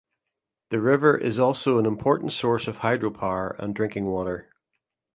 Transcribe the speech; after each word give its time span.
The 0.71 0.81
river 0.81 1.15
is 1.15 1.37
also 1.37 1.77
an 1.77 1.85
important 1.85 2.31
source 2.31 2.67
of 2.67 2.77
hydropower 2.77 3.55
and 3.59 3.75
drinking 3.75 4.05
water. 4.07 4.49